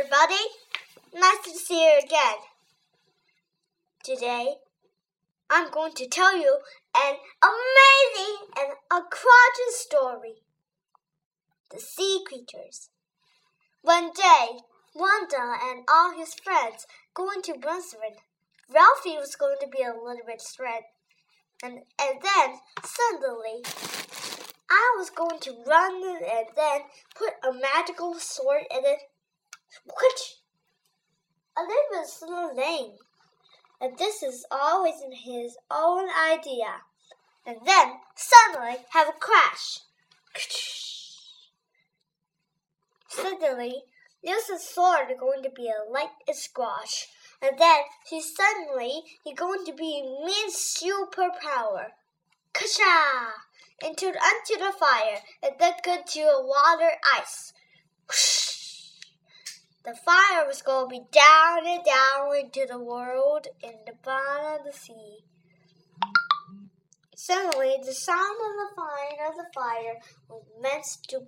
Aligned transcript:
everybody. 0.00 0.42
Nice 1.12 1.44
to 1.44 1.50
see 1.50 1.84
you 1.84 2.00
again. 2.02 2.36
Today, 4.02 4.54
I'm 5.50 5.70
going 5.70 5.92
to 5.94 6.08
tell 6.08 6.36
you 6.36 6.58
an 6.94 7.16
amazing 7.42 8.36
and 8.56 8.72
a 8.90 8.96
aquatic 8.96 9.72
story. 9.72 10.34
The 11.70 11.80
Sea 11.80 12.22
Creatures. 12.26 12.88
One 13.82 14.10
day, 14.12 14.60
Wanda 14.94 15.56
and 15.68 15.84
all 15.88 16.16
his 16.16 16.34
friends 16.34 16.86
going 17.12 17.42
to 17.42 17.58
Brunswick. 17.58 18.20
Ralphie 18.72 19.18
was 19.18 19.36
going 19.36 19.56
to 19.60 19.68
be 19.68 19.82
a 19.82 19.92
little 19.92 20.24
bit 20.26 20.40
scared. 20.40 20.84
And, 21.62 21.80
and 22.00 22.20
then, 22.22 22.58
suddenly, 22.82 23.62
I 24.70 24.94
was 24.96 25.10
going 25.10 25.40
to 25.40 25.62
run 25.66 26.02
and 26.04 26.46
then 26.56 26.80
put 27.14 27.34
a 27.44 27.52
magical 27.52 28.14
sword 28.14 28.62
in 28.70 28.84
it. 28.84 29.00
Which 29.84 30.36
a 31.56 31.62
little 31.62 31.84
bit 31.92 32.08
slow 32.08 32.52
lane. 32.54 32.98
And 33.80 33.96
this 33.96 34.22
is 34.22 34.46
always 34.50 35.00
in 35.00 35.12
his 35.12 35.56
own 35.70 36.08
idea. 36.10 36.82
And 37.46 37.58
then 37.64 38.00
suddenly 38.14 38.78
have 38.90 39.08
a 39.08 39.12
crash. 39.12 39.80
Suddenly, 43.08 43.84
Lisa's 44.22 44.68
sword 44.68 45.08
going 45.18 45.42
to 45.42 45.50
be 45.50 45.68
a 45.68 45.90
light 45.90 46.10
squash. 46.32 47.08
And 47.42 47.58
then 47.58 47.80
he 48.08 48.20
suddenly 48.20 49.02
he 49.24 49.32
going 49.32 49.64
to 49.64 49.72
be 49.72 50.02
mean 50.02 50.50
superpower. 50.50 51.92
Kasha! 52.52 53.32
Into 53.82 54.08
onto 54.08 54.58
the 54.58 54.72
fire 54.78 55.22
and 55.42 55.54
then 55.58 55.72
go 55.82 55.96
to 56.06 56.20
a 56.20 56.46
water 56.46 56.90
ice. 57.16 57.54
The 59.90 59.96
fire 59.96 60.46
was 60.46 60.62
going 60.62 60.88
to 60.88 61.00
be 61.00 61.04
down 61.10 61.66
and 61.66 61.84
down 61.84 62.36
into 62.36 62.64
the 62.64 62.78
world 62.78 63.48
in 63.60 63.72
the 63.84 63.94
bottom 64.04 64.60
of 64.60 64.64
the 64.64 64.72
sea. 64.72 65.24
Suddenly, 67.16 67.78
the 67.84 67.92
sound 67.92 68.38
of 68.38 68.54
the 68.54 68.76
fire 68.76 69.28
of 69.28 69.34
the 69.34 69.50
fire 69.52 69.98
was 70.28 70.44
meant 70.62 70.86
to 71.08 71.26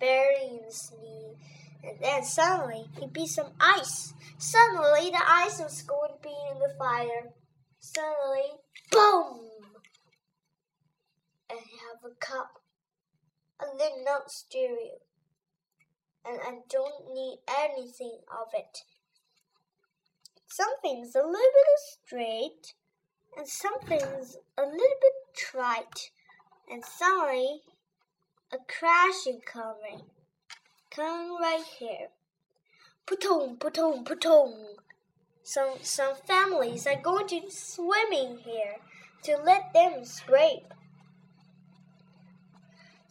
bury 0.00 0.42
in 0.42 0.62
the 0.66 0.72
sea. 0.72 1.34
And 1.84 2.00
then 2.00 2.24
suddenly, 2.24 2.86
he 2.98 3.06
beat 3.06 3.28
some 3.28 3.52
ice. 3.60 4.12
Suddenly, 4.38 5.10
the 5.10 5.22
ice 5.24 5.60
was 5.60 5.82
going 5.82 6.14
to 6.14 6.28
be 6.28 6.34
in 6.50 6.58
the 6.58 6.74
fire. 6.76 7.32
Suddenly, 7.78 8.58
boom! 8.90 9.50
And 11.48 11.60
have 11.60 12.10
a 12.10 12.14
cup, 12.16 12.60
a 13.60 13.66
little 13.66 14.02
note 14.04 14.32
stereo 14.32 14.98
and 16.26 16.38
I 16.42 16.58
don't 16.68 17.12
need 17.12 17.38
anything 17.48 18.18
of 18.30 18.48
it. 18.54 18.82
Something's 20.46 21.14
a 21.14 21.18
little 21.18 21.32
bit 21.32 21.80
straight, 22.06 22.74
and 23.36 23.46
something's 23.46 24.36
a 24.56 24.62
little 24.62 24.98
bit 25.00 25.12
trite, 25.36 26.10
and 26.70 26.84
suddenly 26.84 27.62
a 28.52 28.58
crashing 28.68 29.40
coming, 29.44 30.02
coming 30.90 31.36
right 31.40 31.64
here. 31.78 32.08
Putong, 33.06 33.58
putong, 33.58 34.04
putong. 34.04 34.76
Some 35.42 35.74
some 35.82 36.14
families 36.26 36.86
are 36.86 37.00
going 37.00 37.26
to 37.28 37.50
swimming 37.50 38.38
here 38.38 38.76
to 39.24 39.36
let 39.36 39.72
them 39.74 40.04
scrape. 40.04 40.72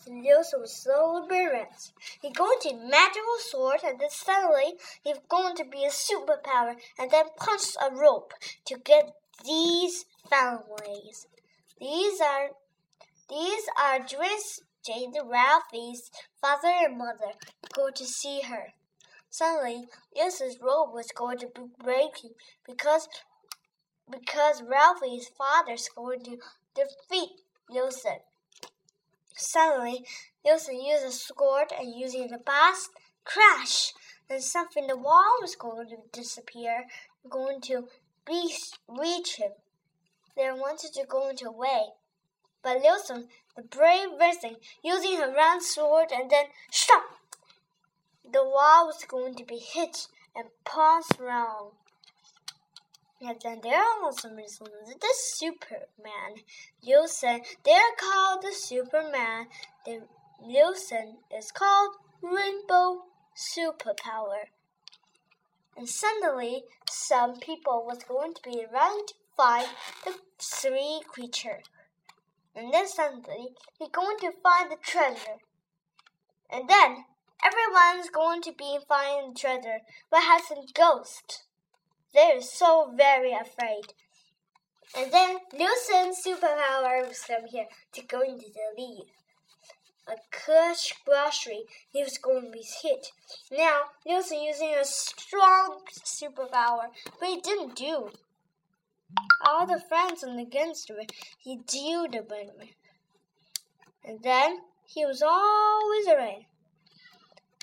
Lewis 0.07 0.53
was 0.57 0.75
so 0.75 1.23
embarrassed. 1.23 1.93
He's 2.21 2.33
going 2.33 2.57
to 2.61 2.75
magical 2.75 3.37
sword, 3.39 3.79
and 3.85 3.99
then 3.99 4.09
suddenly 4.09 4.73
he's 5.03 5.19
going 5.29 5.55
to 5.55 5.65
be 5.65 5.85
a 5.85 5.89
superpower, 5.89 6.75
and 6.97 7.09
then 7.11 7.25
punch 7.37 7.75
a 7.81 7.93
rope 7.93 8.33
to 8.65 8.77
get 8.77 9.13
these 9.45 10.05
families. 10.29 11.27
These 11.79 12.21
are 12.21 12.49
these 13.29 13.63
are 13.81 13.99
Joyce, 13.99 14.61
Jane, 14.85 15.13
Ralphie's 15.25 16.11
father 16.39 16.71
and 16.85 16.97
mother 16.97 17.33
go 17.73 17.89
to 17.89 18.05
see 18.05 18.41
her. 18.41 18.73
Suddenly, 19.29 19.87
Lewis's 20.15 20.59
rope 20.61 20.93
was 20.93 21.11
going 21.15 21.39
to 21.39 21.47
be 21.47 21.63
breaking 21.83 22.31
because 22.65 23.07
because 24.09 24.61
Ralphie's 24.61 25.29
father's 25.29 25.89
going 25.95 26.23
to 26.25 26.37
defeat 26.75 27.41
Wilson. 27.69 28.19
Suddenly, 29.35 30.05
Wilson 30.45 30.79
used 30.79 31.05
a 31.05 31.11
sword 31.11 31.71
and 31.71 31.93
using 31.93 32.27
the 32.27 32.37
blast, 32.37 32.91
crash! 33.23 33.93
Then 34.29 34.41
something 34.41 34.87
the 34.87 34.95
wall 34.95 35.39
was 35.41 35.55
going 35.55 35.89
to 35.89 35.97
disappear, 36.11 36.87
going 37.27 37.59
to 37.61 37.89
be 38.25 38.55
reach 38.87 39.35
him. 39.37 39.53
They 40.35 40.51
wanted 40.51 40.93
to 40.93 41.05
go 41.05 41.29
into 41.29 41.47
a 41.47 41.51
way. 41.51 41.93
But 42.61 42.81
Wilson, 42.81 43.29
the 43.55 43.63
brave 43.63 44.09
Wilson, 44.11 44.57
using 44.83 45.17
her 45.17 45.33
round 45.33 45.63
sword 45.63 46.11
and 46.11 46.29
then 46.29 46.45
stop! 46.71 47.03
The 48.23 48.43
wall 48.43 48.87
was 48.87 49.03
going 49.05 49.35
to 49.35 49.43
be 49.43 49.57
hit 49.57 50.07
and 50.35 50.49
passed 50.63 51.19
round. 51.19 51.73
And 53.25 53.39
then 53.41 53.61
there 53.63 53.79
are 53.79 54.03
also 54.03 54.27
some 54.27 54.35
reasons. 54.35 54.69
The 54.99 55.13
Superman. 55.13 56.43
Wilson, 56.85 57.41
they're 57.63 57.95
called 57.97 58.41
the 58.41 58.51
Superman. 58.51 59.47
The 59.85 60.01
Wilson 60.41 61.19
is 61.35 61.51
called 61.51 61.95
Rainbow 62.21 63.03
Superpower. 63.33 64.49
And 65.77 65.87
suddenly, 65.87 66.65
some 66.89 67.39
people 67.39 67.85
was 67.87 68.03
going 68.03 68.33
to 68.33 68.41
be 68.43 68.65
around 68.65 69.07
to 69.07 69.13
find 69.37 69.67
the 70.03 70.15
three 70.37 71.01
creature. 71.07 71.61
And 72.53 72.73
then 72.73 72.87
suddenly, 72.87 73.55
they're 73.79 73.87
going 73.89 74.17
to 74.19 74.31
find 74.43 74.69
the 74.69 74.77
treasure. 74.81 75.39
And 76.51 76.69
then, 76.69 77.05
everyone's 77.43 78.09
going 78.09 78.41
to 78.41 78.51
be 78.51 78.79
finding 78.87 79.33
the 79.33 79.39
treasure, 79.39 79.79
but 80.11 80.23
has 80.23 80.47
some 80.47 80.65
ghost. 80.73 81.43
They're 82.13 82.41
so 82.41 82.93
very 82.95 83.33
afraid. 83.33 83.93
And 84.95 85.11
then 85.11 85.37
Newson's 85.51 86.21
superpower 86.23 87.07
was 87.07 87.23
come 87.27 87.45
here 87.47 87.67
to 87.93 88.01
go 88.03 88.21
into 88.21 88.45
the 88.53 88.81
lead. 88.81 89.07
A 90.07 90.15
cush 90.31 90.93
grocery, 91.05 91.63
he 91.91 92.03
was 92.03 92.17
going 92.17 92.45
to 92.45 92.51
be 92.51 92.65
hit. 92.81 93.07
Now, 93.51 93.81
Newson 94.05 94.41
using 94.41 94.75
a 94.75 94.83
strong 94.83 95.79
superpower, 96.03 96.89
but 97.19 97.29
he 97.29 97.39
didn't 97.39 97.75
do. 97.75 98.09
All 99.45 99.65
the 99.65 99.79
friends 99.79 100.21
and 100.21 100.39
against 100.39 100.89
him, 100.89 100.97
he 101.39 101.55
dealt 101.55 102.11
the 102.11 102.35
him. 102.35 102.69
And 104.03 104.21
then 104.21 104.59
he 104.85 105.05
was 105.05 105.21
always 105.21 106.07
around. 106.07 106.45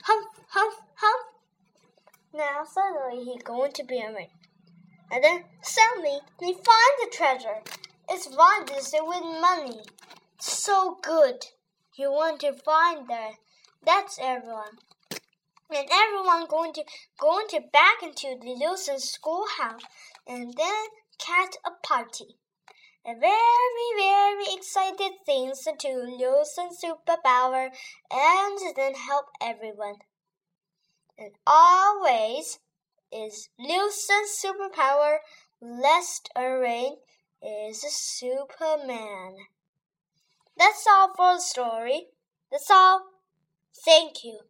Humph, 0.02 0.26
humph, 0.48 0.80
humph. 0.96 1.29
Now 2.32 2.64
suddenly 2.64 3.24
he 3.24 3.38
going 3.38 3.72
to 3.72 3.84
be 3.84 3.98
a 3.98 4.12
man. 4.12 4.28
And 5.10 5.24
then 5.24 5.44
suddenly 5.62 6.20
they 6.38 6.52
find 6.52 6.94
the 7.00 7.10
treasure. 7.12 7.62
It's 8.08 8.28
Ronda's 8.36 8.94
with 8.94 9.40
money. 9.40 9.82
So 10.38 10.98
good. 11.02 11.46
You 11.96 12.12
want 12.12 12.40
to 12.40 12.52
find 12.52 13.08
that. 13.08 13.32
That's 13.84 14.18
everyone. 14.20 14.78
And 15.70 15.88
everyone 15.90 16.46
going 16.46 16.72
to 16.74 16.84
going 17.18 17.46
to 17.48 17.62
back 17.72 18.02
into 18.02 18.36
the 18.40 18.54
Wilson 18.58 19.00
schoolhouse 19.00 19.82
and 20.26 20.54
then 20.54 20.84
catch 21.18 21.54
a 21.64 21.70
party. 21.86 22.36
A 23.06 23.14
very, 23.14 23.90
very 23.96 24.54
excited 24.54 25.12
things 25.26 25.64
to 25.64 26.16
Wilson 26.18 26.68
superpower 26.68 27.70
and 28.10 28.58
then 28.76 28.94
help 28.94 29.26
everyone. 29.40 29.96
And 31.20 31.32
always 31.46 32.60
is 33.12 33.50
Lucian's 33.58 34.42
superpower, 34.42 35.18
lest 35.60 36.30
Rain 36.34 36.96
is 37.42 37.84
a 37.84 37.90
Superman. 37.90 39.36
That's 40.56 40.86
all 40.88 41.12
for 41.14 41.34
the 41.34 41.40
story. 41.40 42.06
That's 42.50 42.70
all. 42.70 43.02
Thank 43.84 44.24
you. 44.24 44.40